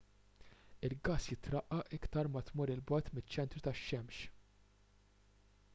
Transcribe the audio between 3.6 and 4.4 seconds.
tax-xemx